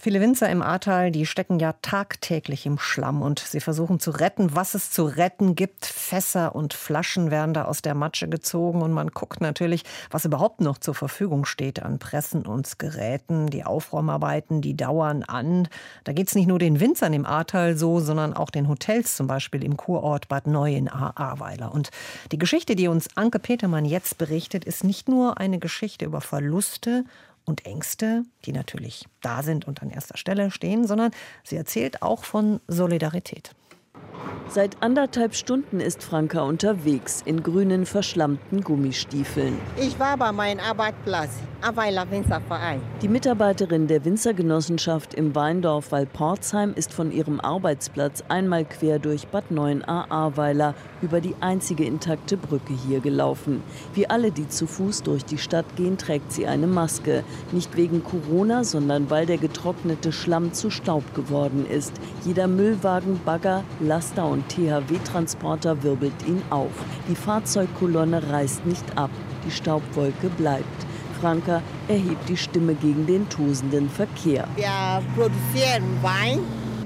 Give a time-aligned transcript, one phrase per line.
[0.00, 4.54] Viele Winzer im Ahrtal, die stecken ja tagtäglich im Schlamm und sie versuchen zu retten,
[4.54, 5.86] was es zu retten gibt.
[5.86, 9.82] Fässer und Flaschen werden da aus der Matsche gezogen und man guckt natürlich,
[10.12, 13.48] was überhaupt noch zur Verfügung steht an Pressen und Geräten.
[13.48, 15.66] Die Aufräumarbeiten, die dauern an.
[16.04, 19.26] Da geht es nicht nur den Winzern im Ahrtal so, sondern auch den Hotels, zum
[19.26, 21.74] Beispiel im Kurort Bad Neu in Ahrweiler.
[21.74, 21.90] Und
[22.30, 27.02] die Geschichte, die uns Anke Petermann jetzt berichtet, ist nicht nur eine Geschichte über Verluste
[27.48, 31.10] und Ängste, die natürlich da sind und an erster Stelle stehen, sondern
[31.42, 33.52] sie erzählt auch von Solidarität.
[34.48, 39.58] Seit anderthalb Stunden ist Franka unterwegs in grünen, verschlammten Gummistiefeln.
[39.76, 41.30] Ich war bei meinem Arbeitsplatz,
[41.60, 42.80] Aweiler Winzerverein.
[43.02, 49.44] Die Mitarbeiterin der Winzergenossenschaft im Weindorf Walporzheim ist von ihrem Arbeitsplatz einmal quer durch Bad
[49.52, 53.62] 9a Ahrweiler über die einzige intakte Brücke hier gelaufen.
[53.92, 57.22] Wie alle, die zu Fuß durch die Stadt gehen, trägt sie eine Maske.
[57.52, 61.92] Nicht wegen Corona, sondern weil der getrocknete Schlamm zu Staub geworden ist.
[62.24, 66.70] Jeder Müllwagen, Bagger, Laster und und THW-Transporter wirbelt ihn auf.
[67.08, 69.10] Die Fahrzeugkolonne reißt nicht ab,
[69.44, 70.87] die Staubwolke bleibt.
[71.20, 74.46] Franka erhebt die Stimme gegen den tosenden Verkehr.
[74.56, 76.40] Wir produzieren Wein.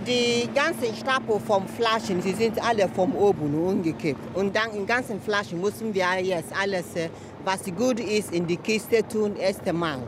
[0.07, 4.19] Die ganzen Stapel von Flaschen, sie sind alle vom oben umgekippt.
[4.35, 7.09] Und dann in ganzen Flaschen müssen wir jetzt alles, äh,
[7.45, 9.99] was gut ist, in die Kiste tun, erst einmal.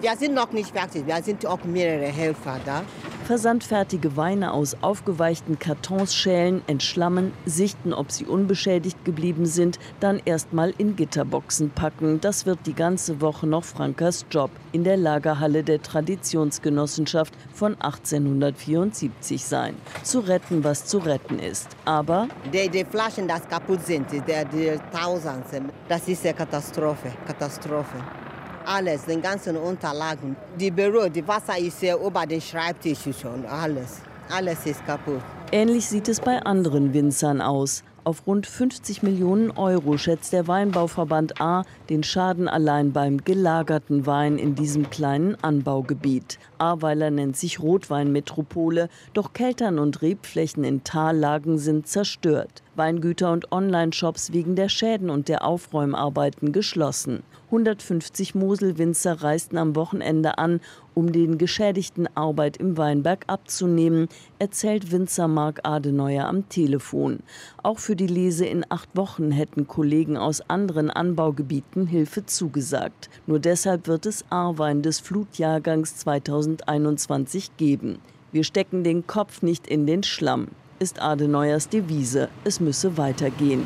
[0.00, 2.82] Wir sind noch nicht fertig, wir sind auch mehrere Helfer da.
[3.24, 10.74] Versandfertige Weine aus aufgeweichten Kartons schälen, entschlammen, sichten, ob sie unbeschädigt geblieben sind, dann erstmal
[10.76, 12.20] in Gitterboxen packen.
[12.20, 19.42] Das wird die ganze Woche noch Frankas Job in der Lagerhalle der Traditionsgenossenschaft von 1874
[19.42, 19.74] sein.
[20.02, 21.68] Zu retten, was zu retten ist.
[21.86, 27.10] Aber die, die Flaschen, die kaputt sind, die, die Tausende, das ist eine Katastrophe.
[27.26, 28.23] Katastrophe
[28.66, 30.36] alles, den ganzen Unterlagen.
[30.58, 34.00] Die Büro, die Wasser ist ja über den Schreibtisch schon, alles.
[34.28, 35.20] Alles ist kaputt.
[35.52, 37.84] Ähnlich sieht es bei anderen Winzern aus.
[38.04, 44.36] Auf rund 50 Millionen Euro schätzt der Weinbauverband A den Schaden allein beim gelagerten Wein
[44.36, 46.38] in diesem kleinen Anbaugebiet.
[46.58, 52.62] Ahrweiler nennt sich Rotweinmetropole, doch Keltern und Rebflächen in Tallagen sind zerstört.
[52.76, 57.22] Weingüter und Online-Shops wegen der Schäden und der Aufräumarbeiten geschlossen.
[57.54, 60.60] 150 Moselwinzer reisten am Wochenende an,
[60.92, 64.08] um den Geschädigten Arbeit im Weinberg abzunehmen,
[64.40, 67.20] erzählt Winzer Mark Adeneuer am Telefon.
[67.62, 73.08] Auch für die Lese in acht Wochen hätten Kollegen aus anderen Anbaugebieten Hilfe zugesagt.
[73.26, 77.98] Nur deshalb wird es Arwein des Flutjahrgangs 2021 geben.
[78.32, 80.48] Wir stecken den Kopf nicht in den Schlamm,
[80.80, 82.30] ist Adeneuers Devise.
[82.42, 83.64] Es müsse weitergehen.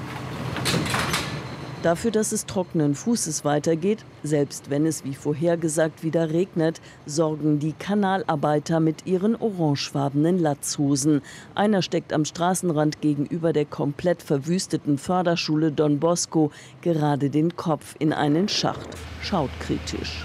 [1.82, 7.72] Dafür, dass es trockenen Fußes weitergeht, selbst wenn es wie vorhergesagt wieder regnet, sorgen die
[7.72, 11.22] Kanalarbeiter mit ihren orangefarbenen Latzhosen.
[11.54, 16.50] Einer steckt am Straßenrand gegenüber der komplett verwüsteten Förderschule Don Bosco
[16.82, 18.88] gerade den Kopf in einen Schacht.
[19.22, 20.24] Schaut kritisch.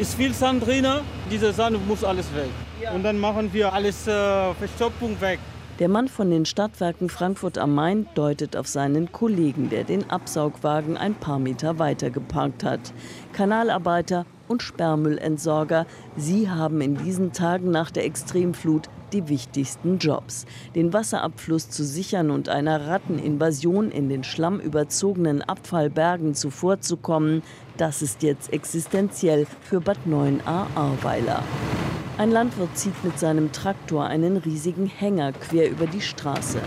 [0.00, 0.86] Ist viel Sand drin,
[1.28, 2.50] dieser Sand muss alles weg.
[2.94, 5.40] Und dann machen wir alles äh, Verstopfung weg.
[5.80, 10.96] Der Mann von den Stadtwerken Frankfurt am Main deutet auf seinen Kollegen, der den Absaugwagen
[10.96, 12.92] ein paar Meter weiter geparkt hat.
[13.32, 15.86] Kanalarbeiter und Sperrmüllentsorger,
[16.16, 20.46] sie haben in diesen Tagen nach der Extremflut die wichtigsten Jobs.
[20.76, 27.42] Den Wasserabfluss zu sichern und einer Ratteninvasion in den schlammüberzogenen Abfallbergen zuvorzukommen,
[27.78, 31.42] das ist jetzt existenziell für Bad 9a Ahrweiler.
[32.16, 36.60] Ein Landwirt zieht mit seinem Traktor einen riesigen Hänger quer über die Straße.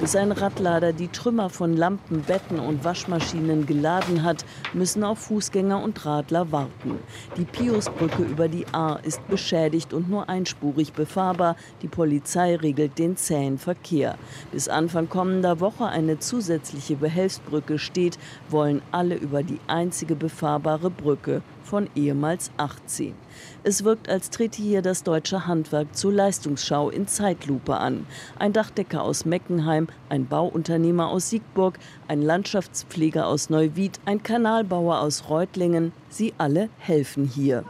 [0.00, 5.82] Bis ein Radlader die Trümmer von Lampen, Betten und Waschmaschinen geladen hat, müssen auch Fußgänger
[5.82, 7.00] und Radler warten.
[7.36, 11.56] Die Piusbrücke über die Ahr ist beschädigt und nur einspurig befahrbar.
[11.82, 14.16] Die Polizei regelt den zähen Verkehr.
[14.52, 21.42] Bis Anfang kommender Woche eine zusätzliche Behelfsbrücke steht, wollen alle über die einzige befahrbare Brücke
[21.64, 23.14] von ehemals 18.
[23.62, 28.06] Es wirkt, als trete hier das deutsche Handwerk zur Leistungsschau in Zeitlupe an.
[28.38, 35.28] Ein Dachdecker aus Meckenheim, ein Bauunternehmer aus Siegburg, ein Landschaftspfleger aus Neuwied, ein Kanalbauer aus
[35.28, 37.64] Reutlingen, sie alle helfen hier.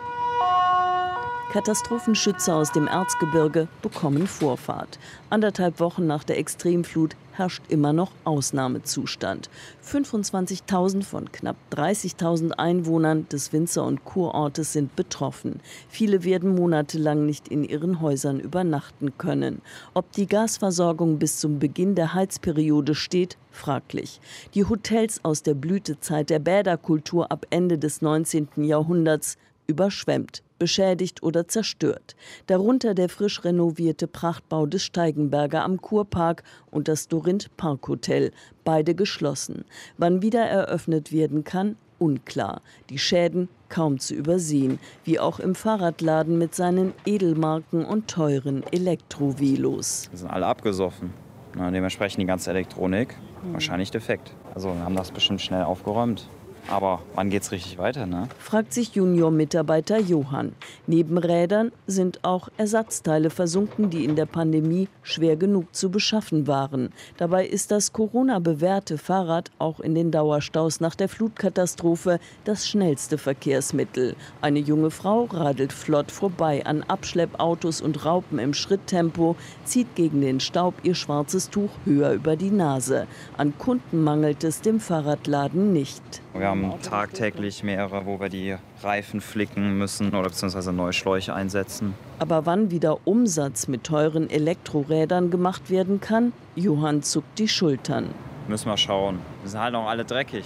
[1.55, 4.99] Katastrophenschützer aus dem Erzgebirge bekommen Vorfahrt.
[5.31, 9.49] Anderthalb Wochen nach der Extremflut herrscht immer noch Ausnahmezustand.
[9.85, 15.61] 25.000 von knapp 30.000 Einwohnern des Winzer- und Kurortes sind betroffen.
[15.89, 19.63] Viele werden monatelang nicht in ihren Häusern übernachten können.
[19.95, 24.21] Ob die Gasversorgung bis zum Beginn der Heizperiode steht, fraglich.
[24.55, 28.49] Die Hotels aus der Blütezeit der Bäderkultur ab Ende des 19.
[28.57, 32.17] Jahrhunderts überschwemmt beschädigt oder zerstört.
[32.47, 38.33] Darunter der frisch renovierte Prachtbau des Steigenberger am Kurpark und das Dorint Parkhotel,
[38.65, 39.65] beide geschlossen.
[39.99, 42.63] Wann wieder eröffnet werden kann, unklar.
[42.89, 50.09] Die Schäden kaum zu übersehen, wie auch im Fahrradladen mit seinen Edelmarken und teuren Elektrovelos.
[50.11, 51.13] Wir sind alle abgesoffen.
[51.57, 53.15] Na, dementsprechend die ganze Elektronik
[53.53, 54.35] wahrscheinlich defekt.
[54.55, 56.29] Also wir haben das bestimmt schnell aufgeräumt.
[56.69, 58.29] Aber wann geht's richtig weiter, ne?
[58.39, 60.53] fragt sich Junior-Mitarbeiter Johann.
[60.87, 66.91] Neben Rädern sind auch Ersatzteile versunken, die in der Pandemie schwer genug zu beschaffen waren.
[67.17, 74.17] Dabei ist das Corona-bewährte Fahrrad auch in den Dauerstaus nach der Flutkatastrophe das schnellste Verkehrsmittel.
[74.41, 80.41] Eine junge Frau radelt flott vorbei an Abschleppautos und Raupen im Schritttempo, zieht gegen den
[80.41, 83.07] Staub ihr schwarzes Tuch höher über die Nase.
[83.37, 86.23] An Kunden mangelt es dem Fahrradladen nicht.
[86.33, 91.95] Wir haben tagtäglich mehrere, wo wir die Reifen flicken müssen oder beziehungsweise neue Schläuche einsetzen.
[92.19, 98.11] Aber wann wieder Umsatz mit teuren Elektrorädern gemacht werden kann, Johann zuckt die Schultern.
[98.47, 99.19] Müssen wir schauen.
[99.43, 100.45] Wir sind halt auch alle dreckig.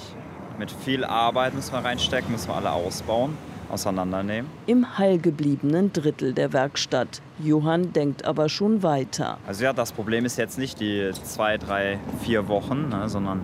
[0.58, 3.36] Mit viel Arbeit müssen wir reinstecken, müssen wir alle ausbauen,
[3.70, 4.50] auseinandernehmen.
[4.66, 7.20] Im heilgebliebenen Drittel der Werkstatt.
[7.38, 9.38] Johann denkt aber schon weiter.
[9.46, 13.42] Also ja, das Problem ist jetzt nicht die zwei, drei, vier Wochen, ne, sondern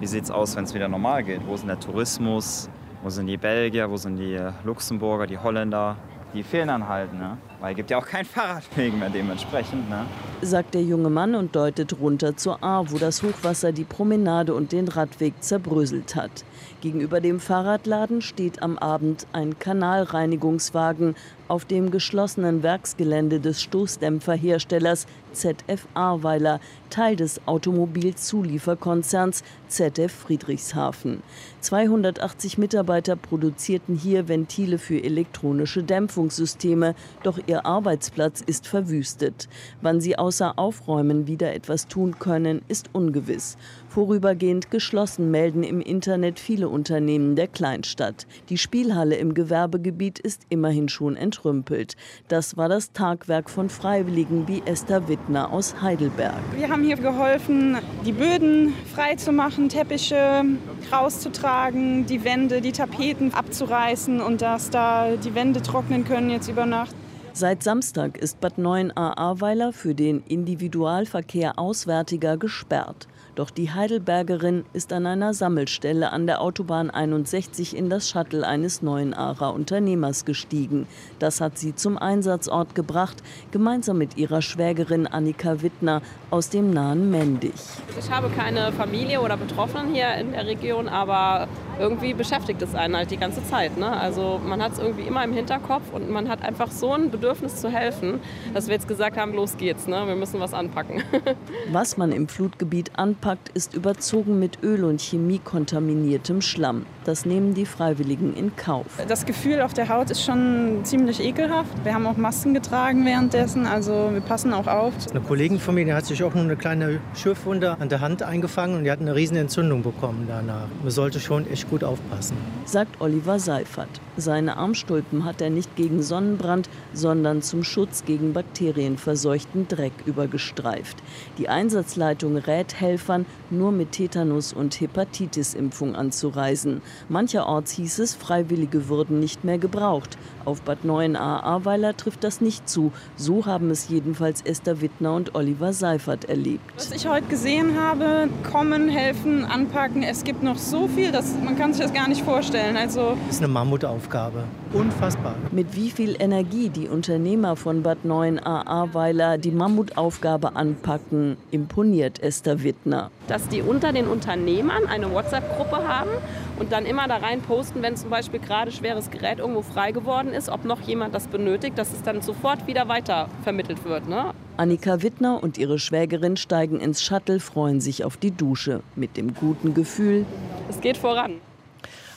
[0.00, 1.46] wie sieht es aus, wenn es wieder normal geht?
[1.46, 2.68] Wo ist der Tourismus?
[3.02, 3.90] Wo sind die Belgier?
[3.90, 5.96] Wo sind die Luxemburger, die Holländer?
[6.34, 7.38] Die fehlen dann halt, ne?
[7.60, 10.04] Weil es gibt ja auch keinen Fahrradweg mehr dementsprechend, ne?
[10.42, 14.72] Sagt der junge Mann und deutet runter zur A, wo das Hochwasser die Promenade und
[14.72, 16.44] den Radweg zerbröselt hat.
[16.80, 21.14] Gegenüber dem Fahrradladen steht am Abend ein Kanalreinigungswagen
[21.48, 26.60] auf dem geschlossenen Werksgelände des Stoßdämpferherstellers ZF Ahrweiler,
[26.90, 31.22] Teil des Automobilzulieferkonzerns ZF Friedrichshafen.
[31.60, 36.94] 280 Mitarbeiter produzierten hier Ventile für elektronische Dämpfungssysteme,
[37.24, 39.48] doch ihr Arbeitsplatz ist verwüstet.
[39.82, 43.56] Wann sie außer Aufräumen wieder etwas tun können, ist ungewiss.
[43.88, 48.26] Vorübergehend geschlossen melden im Internet viele Unternehmen der Kleinstadt.
[48.48, 51.96] Die Spielhalle im Gewerbegebiet ist immerhin schon entrümpelt.
[52.28, 56.40] Das war das Tagwerk von Freiwilligen wie Esther Wittner aus Heidelberg.
[56.56, 60.44] Wir haben hier geholfen, die Böden freizumachen, Teppiche
[60.92, 66.66] rauszutragen, die Wände, die Tapeten abzureißen und dass da die Wände trocknen können jetzt über
[66.66, 66.94] Nacht.
[67.32, 73.08] Seit Samstag ist Bad 9 Ahrweiler für den Individualverkehr auswärtiger gesperrt.
[73.34, 78.80] Doch die Heidelbergerin ist an einer Sammelstelle an der Autobahn 61 in das Shuttle eines
[78.80, 80.86] neuen Arer Unternehmers gestiegen.
[81.18, 83.16] Das hat sie zum Einsatzort gebracht,
[83.50, 86.00] gemeinsam mit ihrer Schwägerin Annika Wittner
[86.30, 87.54] aus dem nahen Mendig.
[87.98, 91.48] Ich habe keine Familie oder Betroffenen hier in der Region, aber
[91.78, 93.76] irgendwie beschäftigt es einen halt die ganze Zeit.
[93.76, 93.90] Ne?
[93.90, 97.56] Also man hat es irgendwie immer im Hinterkopf und man hat einfach so ein Bedürfnis
[97.56, 98.20] zu helfen,
[98.52, 100.06] dass wir jetzt gesagt haben, los geht's, ne?
[100.06, 101.02] wir müssen was anpacken.
[101.72, 106.86] was man im Flutgebiet anpackt, ist überzogen mit Öl und Chemie kontaminiertem Schlamm.
[107.04, 108.86] Das nehmen die Freiwilligen in Kauf.
[109.08, 111.72] Das Gefühl auf der Haut ist schon ziemlich ekelhaft.
[111.84, 114.94] Wir haben auch Masken getragen währenddessen, also wir passen auch auf.
[115.10, 118.22] Eine Kollegin von mir die hat sich auch nur eine kleine Schürfwunde an der Hand
[118.22, 120.68] eingefangen und die hat eine riesen Entzündung bekommen danach.
[120.82, 122.36] Man sollte schon echt gut aufpassen.
[122.64, 123.88] Sagt Oliver Seifert.
[124.16, 130.96] Seine Armstulpen hat er nicht gegen Sonnenbrand, sondern zum Schutz gegen bakterienverseuchten Dreck übergestreift.
[131.36, 136.80] Die Einsatzleitung rät Helfern, nur mit Tetanus- und Hepatitis-Impfung anzureisen.
[137.08, 140.18] Mancherorts hieß es, Freiwillige würden nicht mehr gebraucht.
[140.44, 142.92] Auf Bad 9a Ahrweiler trifft das nicht zu.
[143.16, 146.60] So haben es jedenfalls Esther Wittner und Oliver Seifert erlebt.
[146.76, 150.02] Was ich heute gesehen habe, kommen, helfen, anpacken.
[150.02, 152.76] Es gibt noch so viel, dass man kann sich das gar nicht vorstellen.
[152.76, 154.44] Also das ist eine Mammutaufgabe.
[154.72, 155.34] Unfassbar.
[155.50, 162.62] Mit wie viel Energie die Unternehmer von Bad 9a Ahrweiler die Mammutaufgabe anpacken, imponiert Esther
[162.62, 163.10] Wittner.
[163.28, 166.10] Dass die unter den Unternehmern eine WhatsApp-Gruppe haben
[166.58, 170.32] und dann immer da rein posten, wenn zum Beispiel gerade schweres Gerät irgendwo frei geworden
[170.32, 174.08] ist, ob noch jemand das benötigt, dass es dann sofort wieder weiter vermittelt wird.
[174.08, 174.32] Ne?
[174.56, 179.34] Annika Wittner und ihre Schwägerin steigen ins Shuttle, freuen sich auf die Dusche mit dem
[179.34, 180.26] guten Gefühl,
[180.68, 181.40] es geht voran.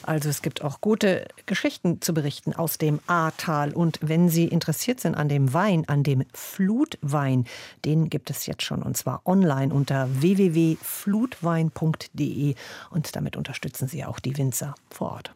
[0.08, 3.74] Also es gibt auch gute Geschichten zu berichten aus dem Ahrtal.
[3.74, 7.44] Und wenn Sie interessiert sind an dem Wein, an dem Flutwein,
[7.84, 12.54] den gibt es jetzt schon und zwar online unter www.flutwein.de
[12.90, 15.34] und damit unterstützen Sie auch die Winzer vor Ort.